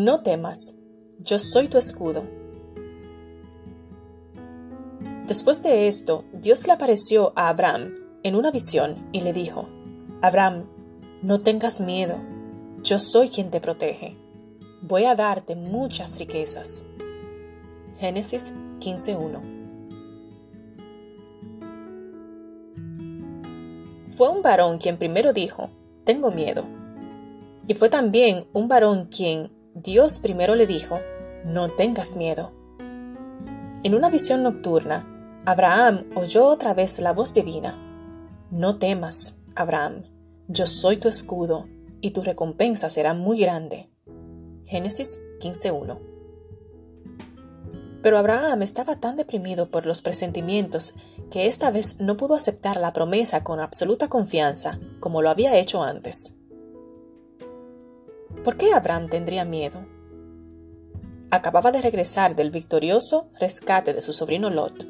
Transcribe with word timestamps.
No 0.00 0.22
temas, 0.22 0.76
yo 1.18 1.38
soy 1.38 1.68
tu 1.68 1.76
escudo. 1.76 2.24
Después 5.26 5.62
de 5.62 5.88
esto, 5.88 6.24
Dios 6.32 6.66
le 6.66 6.72
apareció 6.72 7.34
a 7.36 7.50
Abraham 7.50 7.96
en 8.22 8.34
una 8.34 8.50
visión 8.50 9.10
y 9.12 9.20
le 9.20 9.34
dijo, 9.34 9.68
Abraham, 10.22 10.64
no 11.20 11.42
tengas 11.42 11.82
miedo, 11.82 12.18
yo 12.82 12.98
soy 12.98 13.28
quien 13.28 13.50
te 13.50 13.60
protege. 13.60 14.16
Voy 14.80 15.04
a 15.04 15.14
darte 15.14 15.54
muchas 15.54 16.18
riquezas. 16.18 16.82
Génesis 17.98 18.54
15.1 18.78 19.42
Fue 24.08 24.30
un 24.30 24.40
varón 24.40 24.78
quien 24.78 24.96
primero 24.96 25.34
dijo, 25.34 25.68
tengo 26.04 26.30
miedo. 26.30 26.64
Y 27.68 27.74
fue 27.74 27.90
también 27.90 28.46
un 28.54 28.66
varón 28.66 29.04
quien 29.14 29.59
Dios 29.82 30.18
primero 30.18 30.56
le 30.56 30.66
dijo, 30.66 31.00
no 31.44 31.70
tengas 31.70 32.14
miedo. 32.14 32.52
En 33.82 33.94
una 33.94 34.10
visión 34.10 34.42
nocturna, 34.42 35.06
Abraham 35.46 36.04
oyó 36.14 36.46
otra 36.46 36.74
vez 36.74 36.98
la 36.98 37.14
voz 37.14 37.32
divina. 37.32 37.78
No 38.50 38.76
temas, 38.78 39.38
Abraham, 39.54 40.04
yo 40.48 40.66
soy 40.66 40.98
tu 40.98 41.08
escudo, 41.08 41.66
y 42.02 42.10
tu 42.10 42.22
recompensa 42.22 42.90
será 42.90 43.14
muy 43.14 43.40
grande. 43.40 43.90
Génesis 44.66 45.20
15.1 45.40 45.98
Pero 48.02 48.18
Abraham 48.18 48.60
estaba 48.62 48.96
tan 48.96 49.16
deprimido 49.16 49.70
por 49.70 49.86
los 49.86 50.02
presentimientos 50.02 50.94
que 51.30 51.46
esta 51.46 51.70
vez 51.70 52.00
no 52.00 52.18
pudo 52.18 52.34
aceptar 52.34 52.76
la 52.76 52.92
promesa 52.92 53.44
con 53.44 53.60
absoluta 53.60 54.08
confianza 54.08 54.78
como 55.00 55.22
lo 55.22 55.30
había 55.30 55.56
hecho 55.56 55.82
antes. 55.82 56.34
¿Por 58.44 58.56
qué 58.56 58.72
Abraham 58.72 59.08
tendría 59.08 59.44
miedo? 59.44 59.84
Acababa 61.30 61.70
de 61.70 61.80
regresar 61.80 62.34
del 62.34 62.50
victorioso 62.50 63.28
rescate 63.38 63.94
de 63.94 64.02
su 64.02 64.12
sobrino 64.12 64.50
Lot. 64.50 64.86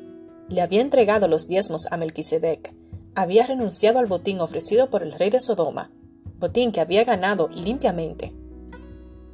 Le 0.48 0.62
había 0.62 0.80
entregado 0.80 1.28
los 1.28 1.48
diezmos 1.48 1.86
a 1.90 1.96
Melquisedec. 1.96 2.72
Había 3.14 3.46
renunciado 3.46 3.98
al 3.98 4.06
botín 4.06 4.40
ofrecido 4.40 4.88
por 4.88 5.02
el 5.02 5.12
rey 5.12 5.30
de 5.30 5.40
Sodoma, 5.40 5.90
botín 6.38 6.72
que 6.72 6.80
había 6.80 7.04
ganado 7.04 7.48
limpiamente. 7.48 8.32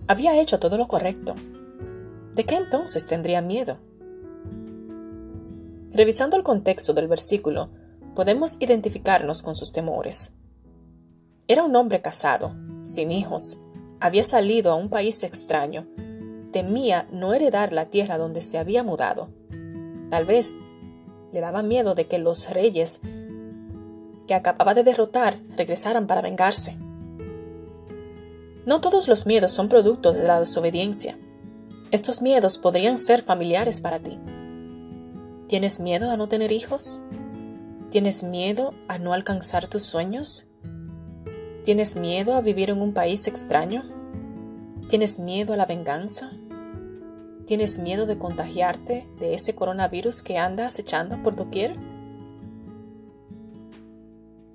Había 0.09 0.41
hecho 0.41 0.59
todo 0.59 0.79
lo 0.79 0.89
correcto. 0.89 1.35
¿De 2.35 2.45
qué 2.45 2.57
entonces 2.57 3.07
tendría 3.07 3.41
miedo? 3.41 3.79
Revisando 5.93 6.37
el 6.37 6.43
contexto 6.43 6.93
del 6.93 7.09
versículo, 7.09 7.71
podemos 8.15 8.57
identificarnos 8.61 9.43
con 9.43 9.55
sus 9.55 9.73
temores. 9.73 10.35
Era 11.49 11.63
un 11.63 11.77
hombre 11.77 12.03
casado, 12.03 12.55
sin 12.83 13.13
hijos, 13.13 13.59
había 14.07 14.25
salido 14.25 14.73
a 14.73 14.77
un 14.77 14.89
país 14.89 15.23
extraño. 15.23 15.87
Temía 16.53 17.07
no 17.11 17.35
heredar 17.35 17.73
la 17.73 17.87
tierra 17.87 18.19
donde 18.19 18.43
se 18.43 18.59
había 18.59 18.83
mudado. 18.83 19.29
Tal 20.11 20.25
vez 20.25 20.55
le 21.33 21.41
daba 21.41 21.63
miedo 21.63 21.95
de 21.95 22.07
que 22.07 22.19
los 22.19 22.51
reyes 22.51 23.01
que 24.27 24.35
acababa 24.35 24.75
de 24.75 24.85
derrotar 24.85 25.41
regresaran 25.57 26.07
para 26.07 26.23
vengarse. 26.23 26.77
No 28.65 28.81
todos 28.81 29.07
los 29.09 29.27
miedos 29.27 29.53
son 29.53 29.69
producto 29.69 30.13
de 30.13 30.25
la 30.25 30.41
desobediencia. 30.41 31.19
Estos 31.91 32.23
miedos 32.23 32.59
podrían 32.59 32.99
ser 32.99 33.23
familiares 33.23 33.81
para 33.81 33.99
ti. 33.99 34.19
¿Tienes 35.47 35.79
miedo 35.79 36.11
a 36.11 36.17
no 36.17 36.27
tener 36.29 36.51
hijos? 36.51 37.03
¿Tienes 37.91 38.25
miedo 38.25 38.75
a 38.89 38.99
no 38.99 39.13
alcanzar 39.13 39.69
tus 39.69 39.85
sueños? 39.85 40.49
¿Tienes 41.67 41.97
miedo 41.97 42.35
a 42.35 42.43
vivir 42.43 42.71
en 42.71 42.81
un 42.81 42.93
país 42.93 43.27
extraño? 43.27 43.83
¿Tienes 44.89 45.19
miedo 45.19 45.53
a 45.53 45.57
la 45.57 45.67
venganza? 45.67 46.31
¿Tienes 47.45 47.81
miedo 47.81 48.07
de 48.07 48.17
contagiarte 48.19 49.09
de 49.19 49.35
ese 49.35 49.57
coronavirus 49.57 50.23
que 50.23 50.39
anda 50.39 50.69
acechando 50.69 51.21
por 51.25 51.35
doquier? 51.35 51.77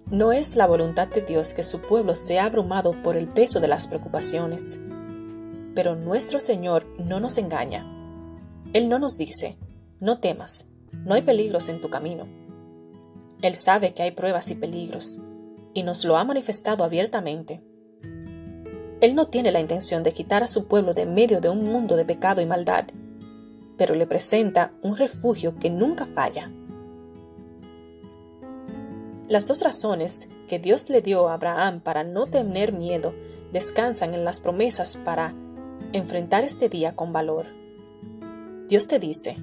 No 0.09 0.31
es 0.31 0.55
la 0.55 0.65
voluntad 0.65 1.09
de 1.09 1.21
Dios 1.21 1.53
que 1.53 1.63
su 1.63 1.81
pueblo 1.81 2.15
sea 2.15 2.45
abrumado 2.45 2.93
por 3.03 3.17
el 3.17 3.27
peso 3.27 3.59
de 3.59 3.67
las 3.67 3.87
preocupaciones. 3.87 4.79
Pero 5.75 5.97
nuestro 5.97 6.39
Señor 6.39 6.87
no 6.97 7.19
nos 7.19 7.37
engaña. 7.37 7.85
Él 8.71 8.87
no 8.87 8.99
nos 8.99 9.17
dice, 9.17 9.57
no 9.99 10.21
temas, 10.21 10.69
no 10.93 11.15
hay 11.15 11.23
peligros 11.23 11.67
en 11.67 11.81
tu 11.81 11.89
camino. 11.89 12.25
Él 13.41 13.55
sabe 13.55 13.93
que 13.93 14.01
hay 14.01 14.11
pruebas 14.11 14.49
y 14.49 14.55
peligros, 14.55 15.19
y 15.73 15.83
nos 15.83 16.05
lo 16.05 16.17
ha 16.17 16.23
manifestado 16.23 16.83
abiertamente. 16.83 17.63
Él 19.01 19.15
no 19.15 19.27
tiene 19.27 19.51
la 19.51 19.59
intención 19.59 20.03
de 20.03 20.11
quitar 20.11 20.43
a 20.43 20.47
su 20.47 20.67
pueblo 20.67 20.93
de 20.93 21.05
medio 21.05 21.41
de 21.41 21.49
un 21.49 21.65
mundo 21.65 21.95
de 21.95 22.05
pecado 22.05 22.41
y 22.41 22.45
maldad, 22.45 22.85
pero 23.77 23.95
le 23.95 24.05
presenta 24.05 24.73
un 24.83 24.95
refugio 24.95 25.55
que 25.57 25.69
nunca 25.71 26.05
falla. 26.05 26.51
Las 29.27 29.47
dos 29.47 29.61
razones 29.61 30.29
que 30.47 30.59
Dios 30.59 30.89
le 30.89 31.01
dio 31.01 31.29
a 31.29 31.33
Abraham 31.33 31.79
para 31.79 32.03
no 32.03 32.27
tener 32.27 32.73
miedo 32.73 33.15
descansan 33.51 34.13
en 34.13 34.23
las 34.23 34.39
promesas 34.39 34.97
para 34.97 35.33
enfrentar 35.93 36.43
este 36.43 36.69
día 36.69 36.95
con 36.95 37.11
valor. 37.11 37.47
Dios 38.67 38.87
te 38.87 38.99
dice, 38.99 39.37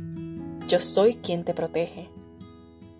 yo 0.69 0.81
soy 0.81 1.15
quien 1.15 1.43
te 1.43 1.55
protege. 1.55 2.11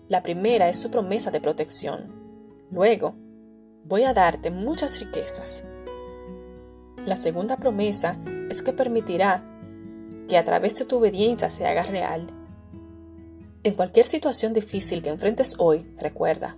La 0.07 0.23
primera 0.23 0.67
es 0.67 0.79
su 0.79 0.91
promesa 0.91 1.31
de 1.31 1.39
protección. 1.39 2.18
Luego, 2.71 3.15
voy 3.85 4.03
a 4.03 4.13
darte 4.13 4.51
muchas 4.51 4.99
riquezas. 4.99 5.63
La 7.05 7.15
segunda 7.15 7.57
promesa 7.57 8.19
es 8.49 8.61
que 8.61 8.73
permitirá 8.73 9.43
que 10.27 10.37
a 10.37 10.45
través 10.45 10.77
de 10.77 10.85
tu 10.85 10.97
obediencia 10.97 11.49
se 11.49 11.65
haga 11.65 11.83
real. 11.83 12.27
En 13.63 13.73
cualquier 13.73 14.05
situación 14.05 14.53
difícil 14.53 15.01
que 15.01 15.09
enfrentes 15.09 15.55
hoy, 15.57 15.85
recuerda, 15.97 16.55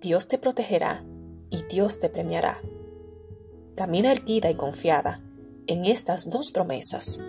Dios 0.00 0.28
te 0.28 0.38
protegerá 0.38 1.04
y 1.50 1.62
Dios 1.70 2.00
te 2.00 2.08
premiará. 2.08 2.58
Camina 3.76 4.12
erguida 4.12 4.50
y 4.50 4.54
confiada 4.54 5.22
en 5.66 5.84
estas 5.84 6.30
dos 6.30 6.50
promesas. 6.50 7.20